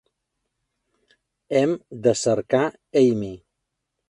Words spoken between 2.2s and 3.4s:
cercar Amy.